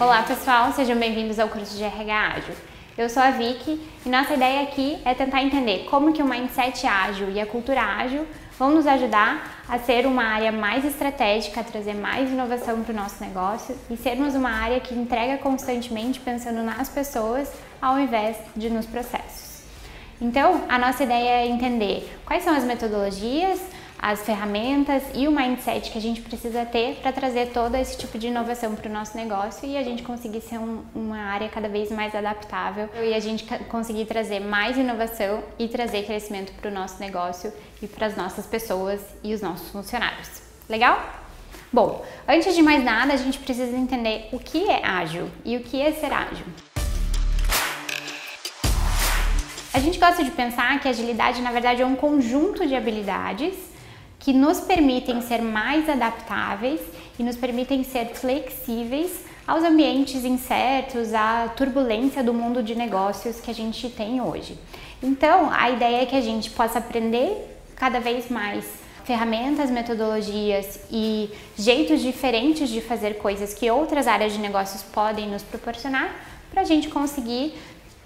[0.00, 2.54] Olá pessoal, sejam bem-vindos ao curso de RH Ágil.
[2.96, 6.86] Eu sou a Vicky e nossa ideia aqui é tentar entender como que o mindset
[6.86, 8.26] ágil e a cultura ágil
[8.58, 12.96] vão nos ajudar a ser uma área mais estratégica, a trazer mais inovação para o
[12.96, 18.70] nosso negócio e sermos uma área que entrega constantemente pensando nas pessoas ao invés de
[18.70, 19.64] nos processos.
[20.18, 23.60] Então, a nossa ideia é entender quais são as metodologias,
[24.02, 28.18] as ferramentas e o mindset que a gente precisa ter para trazer todo esse tipo
[28.18, 31.68] de inovação para o nosso negócio e a gente conseguir ser um, uma área cada
[31.68, 36.74] vez mais adaptável e a gente conseguir trazer mais inovação e trazer crescimento para o
[36.74, 40.30] nosso negócio e para as nossas pessoas e os nossos funcionários.
[40.66, 40.98] Legal?
[41.70, 45.60] Bom, antes de mais nada, a gente precisa entender o que é ágil e o
[45.60, 46.46] que é ser ágil.
[49.72, 53.70] A gente gosta de pensar que agilidade, na verdade, é um conjunto de habilidades
[54.20, 56.80] que nos permitem ser mais adaptáveis
[57.18, 63.50] e nos permitem ser flexíveis aos ambientes incertos, à turbulência do mundo de negócios que
[63.50, 64.56] a gente tem hoje.
[65.02, 68.64] Então, a ideia é que a gente possa aprender cada vez mais
[69.04, 75.42] ferramentas, metodologias e jeitos diferentes de fazer coisas que outras áreas de negócios podem nos
[75.42, 76.14] proporcionar
[76.50, 77.54] para a gente conseguir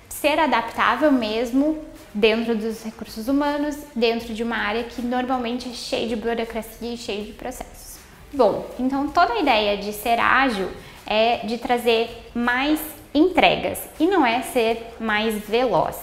[0.08, 1.78] ser adaptável mesmo
[2.14, 6.96] dentro dos recursos humanos, dentro de uma área que normalmente é cheia de burocracia e
[6.96, 7.98] cheia de processos.
[8.32, 10.68] Bom, então toda a ideia de ser ágil
[11.06, 12.80] é de trazer mais
[13.12, 15.96] entregas e não é ser mais veloz.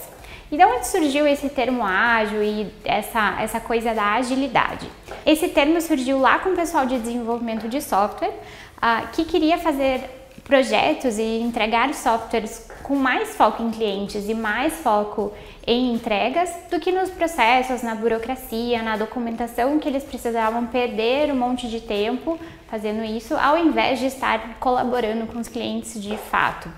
[0.50, 4.86] E de onde surgiu esse termo ágil e essa, essa coisa da agilidade?
[5.24, 8.34] Esse termo surgiu lá com o pessoal de desenvolvimento de software
[8.76, 10.02] uh, que queria fazer
[10.44, 15.32] projetos e entregar softwares com mais foco em clientes e mais foco
[15.66, 21.36] em entregas do que nos processos, na burocracia, na documentação que eles precisavam perder um
[21.36, 26.68] monte de tempo fazendo isso, ao invés de estar colaborando com os clientes de fato.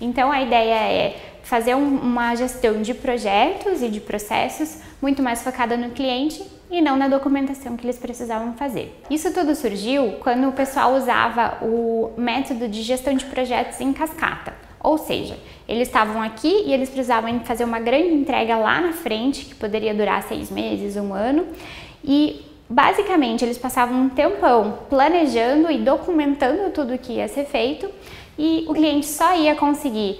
[0.00, 5.42] Então a ideia é fazer um, uma gestão de projetos e de processos muito mais
[5.42, 8.98] focada no cliente e não na documentação que eles precisavam fazer.
[9.10, 14.61] Isso tudo surgiu quando o pessoal usava o método de gestão de projetos em cascata.
[14.82, 15.38] Ou seja,
[15.68, 19.94] eles estavam aqui e eles precisavam fazer uma grande entrega lá na frente, que poderia
[19.94, 21.46] durar seis meses, um ano,
[22.04, 27.88] e basicamente eles passavam um tempão planejando e documentando tudo o que ia ser feito,
[28.36, 30.18] e o cliente só ia conseguir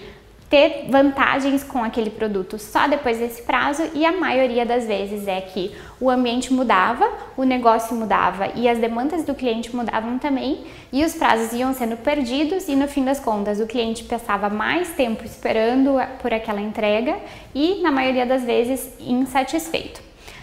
[0.52, 5.40] ter vantagens com aquele produto só depois desse prazo e a maioria das vezes é
[5.40, 11.02] que o ambiente mudava, o negócio mudava e as demandas do cliente mudavam também e
[11.06, 15.24] os prazos iam sendo perdidos e no fim das contas o cliente passava mais tempo
[15.24, 17.16] esperando por aquela entrega
[17.54, 20.02] e na maioria das vezes insatisfeito.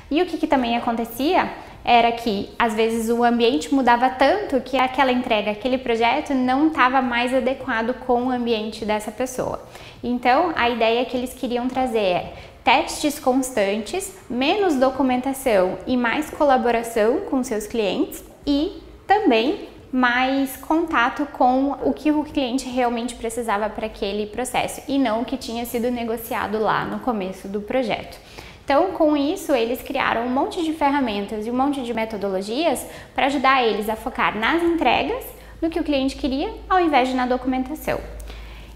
[0.09, 1.51] E o que, que também acontecia
[1.83, 7.01] era que às vezes o ambiente mudava tanto que aquela entrega, aquele projeto não estava
[7.01, 9.63] mais adequado com o ambiente dessa pessoa.
[10.03, 12.33] Então, a ideia que eles queriam trazer é
[12.63, 21.71] testes constantes, menos documentação e mais colaboração com seus clientes e também mais contato com
[21.83, 25.89] o que o cliente realmente precisava para aquele processo e não o que tinha sido
[25.89, 28.19] negociado lá no começo do projeto.
[28.63, 32.85] Então, com isso, eles criaram um monte de ferramentas e um monte de metodologias
[33.15, 35.25] para ajudar eles a focar nas entregas
[35.59, 37.99] no que o cliente queria, ao invés de na documentação.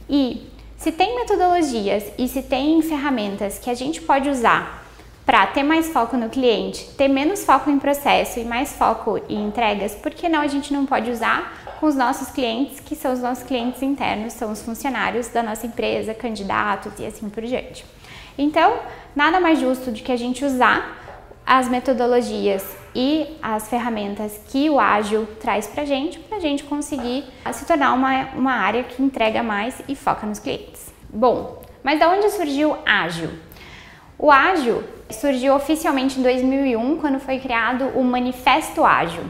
[0.10, 0.48] E
[0.84, 4.84] se tem metodologias e se tem ferramentas que a gente pode usar
[5.26, 9.48] para ter mais foco no cliente, ter menos foco em processo e mais foco em
[9.48, 13.14] entregas, por que não a gente não pode usar com os nossos clientes, que são
[13.14, 17.86] os nossos clientes internos, são os funcionários da nossa empresa, candidatos e assim por diante.
[18.38, 18.78] Então,
[19.16, 21.03] nada mais justo do que a gente usar
[21.46, 26.64] as metodologias e as ferramentas que o ágil traz para a gente, para a gente
[26.64, 30.94] conseguir se tornar uma, uma área que entrega mais e foca nos clientes.
[31.10, 33.30] Bom, mas da onde surgiu ágil?
[34.18, 39.24] O ágil surgiu oficialmente em 2001, quando foi criado o Manifesto Ágil.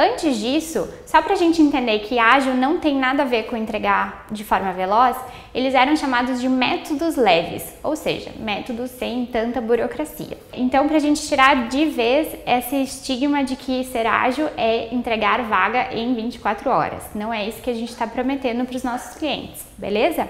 [0.00, 3.56] Antes disso, só para a gente entender que ágil não tem nada a ver com
[3.56, 5.16] entregar de forma veloz,
[5.52, 10.38] eles eram chamados de métodos leves, ou seja, métodos sem tanta burocracia.
[10.52, 15.42] Então, para a gente tirar de vez esse estigma de que ser ágil é entregar
[15.42, 19.16] vaga em 24 horas, não é isso que a gente está prometendo para os nossos
[19.16, 20.28] clientes, beleza?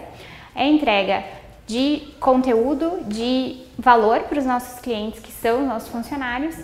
[0.55, 1.23] É entrega
[1.67, 6.57] de conteúdo, de valor para os nossos clientes, que são nossos funcionários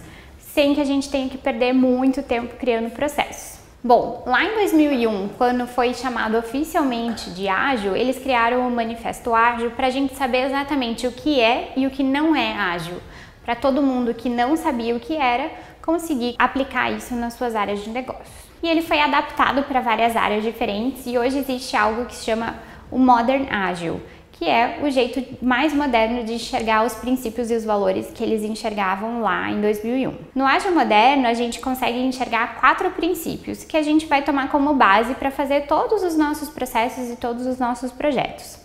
[0.55, 3.59] sem que a gente tenha que perder muito tempo criando processos.
[3.83, 9.73] Bom, lá em 2001, quando foi chamado oficialmente de ágil, eles criaram o Manifesto Ágil
[9.73, 12.99] para a gente saber exatamente o que é e o que não é ágil,
[13.45, 15.51] para todo mundo que não sabia o que era
[15.83, 18.45] conseguir aplicar isso nas suas áreas de negócio.
[18.63, 22.55] e ele foi adaptado para várias áreas diferentes e hoje existe algo que se chama
[22.91, 24.01] o Modern Agile,
[24.39, 28.43] que é o jeito mais moderno de enxergar os princípios e os valores que eles
[28.43, 30.15] enxergavam lá em 2001.
[30.35, 34.75] No Agile moderno, a gente consegue enxergar quatro princípios que a gente vai tomar como
[34.75, 38.64] base para fazer todos os nossos processos e todos os nossos projetos.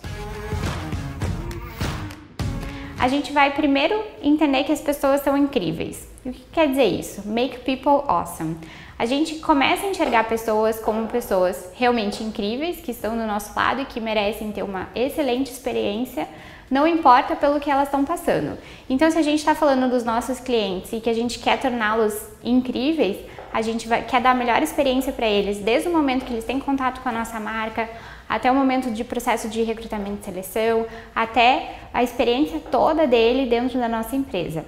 [3.00, 6.06] A gente vai primeiro entender que as pessoas são incríveis.
[6.22, 7.26] E o que quer dizer isso?
[7.26, 8.58] Make people awesome.
[8.98, 13.80] A gente começa a enxergar pessoas como pessoas realmente incríveis, que estão do nosso lado
[13.80, 16.28] e que merecem ter uma excelente experiência,
[16.70, 18.58] não importa pelo que elas estão passando.
[18.86, 22.14] Então, se a gente está falando dos nossos clientes e que a gente quer torná-los
[22.44, 23.16] incríveis,
[23.50, 26.44] a gente vai, quer dar a melhor experiência para eles, desde o momento que eles
[26.44, 27.88] têm contato com a nossa marca,
[28.30, 33.76] até o momento de processo de recrutamento e seleção, até a experiência toda dele dentro
[33.80, 34.64] da nossa empresa.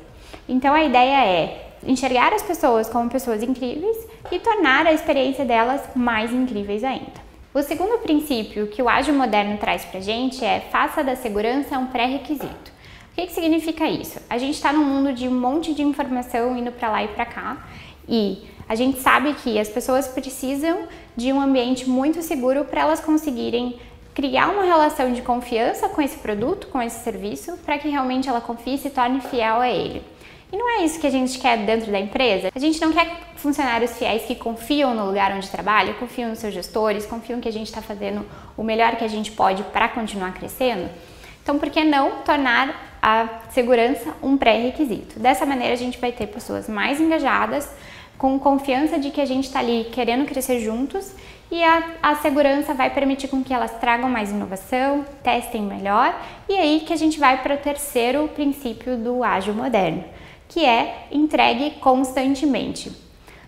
[0.49, 3.97] Então a ideia é enxergar as pessoas como pessoas incríveis
[4.33, 7.23] e tornar a experiência delas mais incríveis ainda.
[7.55, 11.87] O segundo princípio que o ágil moderno traz para gente é faça da segurança um
[11.87, 12.73] pré-requisito.
[13.13, 14.19] O que, que significa isso?
[14.29, 17.27] A gente está num mundo de um monte de informação indo para lá e para
[17.27, 17.59] cá
[18.09, 20.87] e a gente sabe que as pessoas precisam
[21.17, 23.79] de um ambiente muito seguro para elas conseguirem
[24.15, 28.41] criar uma relação de confiança com esse produto, com esse serviço, para que realmente ela
[28.41, 30.03] confie e se torne fiel a ele.
[30.53, 32.51] E não é isso que a gente quer dentro da empresa.
[32.55, 36.53] A gente não quer funcionários fiéis que confiam no lugar onde trabalha, confiam nos seus
[36.53, 40.35] gestores, confiam que a gente está fazendo o melhor que a gente pode para continuar
[40.35, 40.91] crescendo.
[41.43, 45.19] Então, por que não tornar a segurança um pré-requisito?
[45.19, 47.69] Dessa maneira, a gente vai ter pessoas mais engajadas,
[48.23, 51.13] com confiança de que a gente está ali querendo crescer juntos
[51.51, 56.17] e a, a, segurança vai permitir com que elas tragam mais inovação, testem melhor
[56.49, 60.05] e aí que a gente vai para o terceiro princípio do ágil moderno,
[60.49, 62.93] que é entregue constantemente.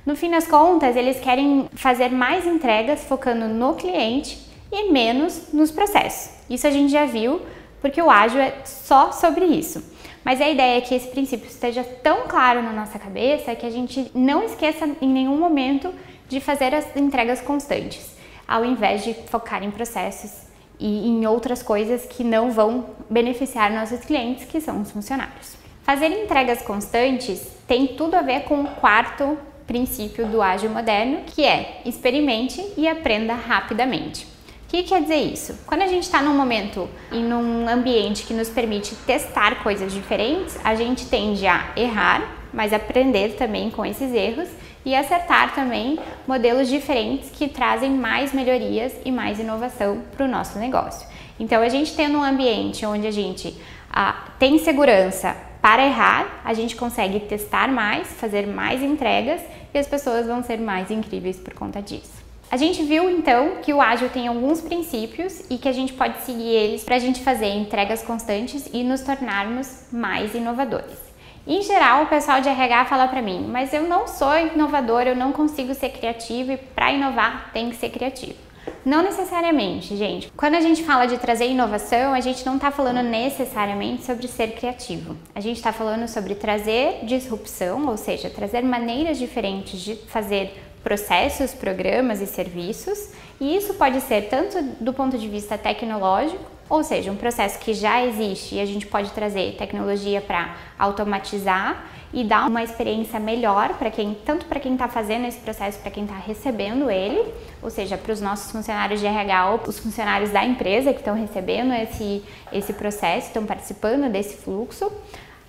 [0.04, 5.70] No fim das contas, eles querem fazer mais entregas focando no cliente e menos nos
[5.70, 6.32] processos.
[6.50, 7.40] Isso a gente já viu,
[7.80, 9.93] porque o ágil é só sobre isso.
[10.24, 13.70] Mas a ideia é que esse princípio esteja tão claro na nossa cabeça que a
[13.70, 15.92] gente não esqueça em nenhum momento
[16.28, 18.16] de fazer as entregas constantes,
[18.48, 20.32] ao invés de focar em processos
[20.80, 25.56] e em outras coisas que não vão beneficiar nossos clientes, que são os funcionários.
[25.82, 29.36] Fazer entregas constantes tem tudo a ver com o quarto
[29.66, 34.33] princípio do ágil moderno, que é experimente e aprenda rapidamente.
[34.74, 35.56] O que quer dizer isso?
[35.68, 40.58] Quando a gente está num momento e num ambiente que nos permite testar coisas diferentes,
[40.64, 44.48] a gente tende a errar, mas aprender também com esses erros
[44.84, 50.58] e acertar também modelos diferentes que trazem mais melhorias e mais inovação para o nosso
[50.58, 51.06] negócio.
[51.38, 53.56] Então, a gente tendo um ambiente onde a gente
[53.88, 59.40] ah, tem segurança para errar, a gente consegue testar mais, fazer mais entregas
[59.72, 62.23] e as pessoas vão ser mais incríveis por conta disso.
[62.50, 66.22] A gente viu então que o ágil tem alguns princípios e que a gente pode
[66.22, 70.98] seguir eles para a gente fazer entregas constantes e nos tornarmos mais inovadores.
[71.46, 75.16] Em geral, o pessoal de RH fala para mim, mas eu não sou inovador, eu
[75.16, 78.36] não consigo ser criativo e para inovar tem que ser criativo.
[78.84, 80.30] Não necessariamente, gente.
[80.36, 84.54] Quando a gente fala de trazer inovação, a gente não está falando necessariamente sobre ser
[84.54, 85.16] criativo.
[85.34, 90.52] A gente está falando sobre trazer disrupção, ou seja, trazer maneiras diferentes de fazer
[90.84, 93.08] processos, programas e serviços,
[93.40, 97.74] e isso pode ser tanto do ponto de vista tecnológico, ou seja, um processo que
[97.74, 103.74] já existe e a gente pode trazer tecnologia para automatizar e dar uma experiência melhor
[103.74, 107.70] para quem, tanto para quem está fazendo esse processo, para quem está recebendo ele, ou
[107.70, 111.72] seja, para os nossos funcionários de RH ou os funcionários da empresa que estão recebendo
[111.72, 112.22] esse,
[112.52, 114.92] esse processo, estão participando desse fluxo,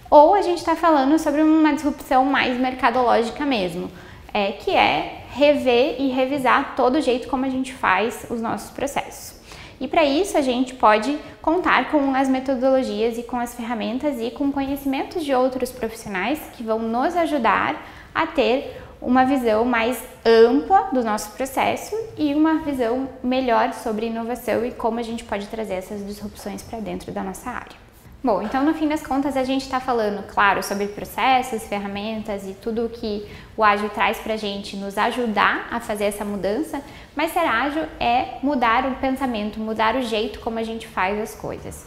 [0.09, 3.91] ou a gente está falando sobre uma disrupção mais mercadológica mesmo,
[4.33, 8.71] é, que é rever e revisar todo o jeito como a gente faz os nossos
[8.71, 9.35] processos.
[9.79, 14.31] E para isso a gente pode contar com as metodologias e com as ferramentas e
[14.31, 20.89] com conhecimentos de outros profissionais que vão nos ajudar a ter uma visão mais ampla
[20.93, 25.73] do nosso processo e uma visão melhor sobre inovação e como a gente pode trazer
[25.73, 27.84] essas disrupções para dentro da nossa área.
[28.25, 32.55] Bom, então no fim das contas a gente está falando, claro, sobre processos, ferramentas e
[32.55, 33.23] tudo o que
[33.55, 36.81] o ágil traz para a gente nos ajudar a fazer essa mudança,
[37.15, 41.35] mas ser ágil é mudar o pensamento, mudar o jeito como a gente faz as
[41.35, 41.85] coisas.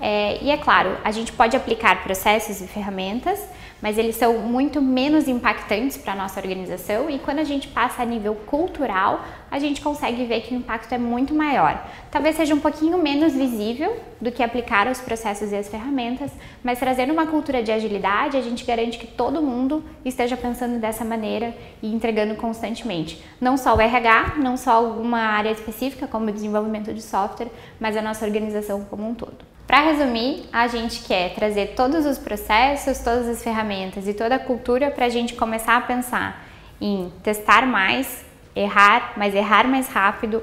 [0.00, 3.40] É, e é claro, a gente pode aplicar processos e ferramentas,
[3.80, 8.02] mas eles são muito menos impactantes para a nossa organização e quando a gente passa
[8.02, 11.86] a nível cultural, a gente consegue ver que o impacto é muito maior.
[12.10, 16.30] Talvez seja um pouquinho menos visível do que aplicar os processos e as ferramentas,
[16.64, 21.04] mas trazendo uma cultura de agilidade, a gente garante que todo mundo esteja pensando dessa
[21.04, 23.22] maneira e entregando constantemente.
[23.40, 27.96] Não só o RH, não só alguma área específica, como o desenvolvimento de software, mas
[27.96, 29.55] a nossa organização como um todo.
[29.66, 34.38] Para resumir, a gente quer trazer todos os processos, todas as ferramentas e toda a
[34.38, 36.46] cultura para a gente começar a pensar
[36.80, 40.40] em testar mais, errar, mas errar mais rápido,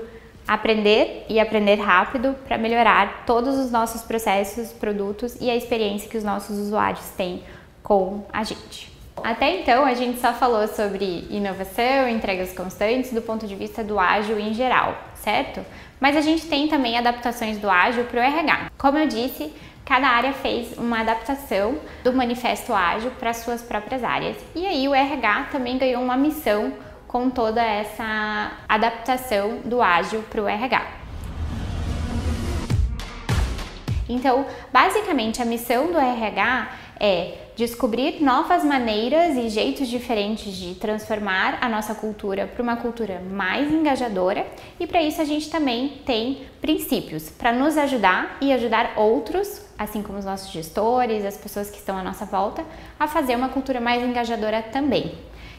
[0.48, 6.18] aprender e aprender rápido para melhorar todos os nossos processos, produtos e a experiência que
[6.18, 7.44] os nossos usuários têm
[7.82, 8.93] com a gente.
[9.22, 14.00] Até então, a gente só falou sobre inovação, entregas constantes do ponto de vista do
[14.00, 15.65] ágil em geral, certo?
[16.00, 18.72] Mas a gente tem também adaptações do ágil para o RH.
[18.77, 19.53] Como eu disse,
[19.86, 24.38] cada área fez uma adaptação do manifesto ágil para suas próprias áreas.
[24.55, 26.74] E aí o RH também ganhou uma missão
[27.08, 31.03] com toda essa adaptação do ágil para o RH.
[34.10, 36.67] Então, basicamente, a missão do RH
[37.00, 43.22] é descobrir novas maneiras e jeitos diferentes de transformar a nossa cultura para uma cultura
[43.32, 44.46] mais engajadora
[44.80, 50.02] e para isso a gente também tem princípios para nos ajudar e ajudar outros, assim
[50.02, 52.66] como os nossos gestores, as pessoas que estão à nossa volta,
[53.00, 55.14] a fazer uma cultura mais engajadora também.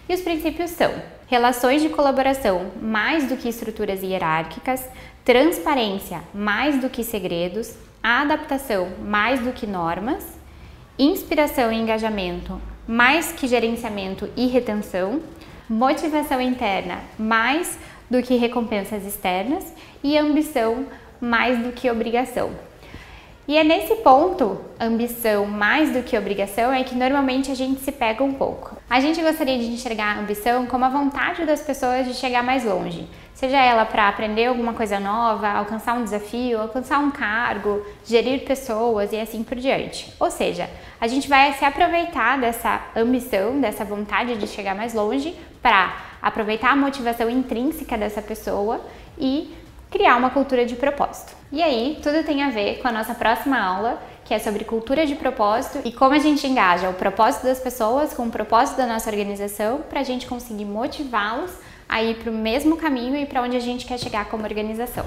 [0.08, 0.92] E os princípios são
[1.26, 4.86] relações de colaboração mais do que estruturas hierárquicas,
[5.24, 10.22] transparência mais do que segredos, adaptação mais do que normas,
[10.98, 15.20] inspiração e engajamento mais que gerenciamento e retenção,
[15.68, 17.78] motivação interna mais
[18.10, 19.72] do que recompensas externas
[20.02, 20.86] e ambição
[21.20, 22.50] mais do que obrigação.
[23.46, 27.92] E é nesse ponto, ambição mais do que obrigação, é que normalmente a gente se
[27.92, 28.74] pega um pouco.
[28.88, 32.64] A gente gostaria de enxergar a ambição como a vontade das pessoas de chegar mais
[32.64, 38.46] longe, seja ela para aprender alguma coisa nova, alcançar um desafio, alcançar um cargo, gerir
[38.46, 40.10] pessoas e assim por diante.
[40.18, 45.36] Ou seja, a gente vai se aproveitar dessa ambição, dessa vontade de chegar mais longe
[45.60, 48.80] para aproveitar a motivação intrínseca dessa pessoa
[49.18, 49.54] e
[49.90, 51.43] criar uma cultura de propósito.
[51.54, 55.06] E aí, tudo tem a ver com a nossa próxima aula, que é sobre cultura
[55.06, 58.88] de propósito e como a gente engaja o propósito das pessoas com o propósito da
[58.88, 61.52] nossa organização para a gente conseguir motivá-los
[61.88, 65.06] a ir para o mesmo caminho e para onde a gente quer chegar como organização.